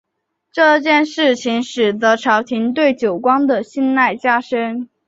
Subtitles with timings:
[0.51, 4.89] 这件事情使得朝廷对久光的信赖加深。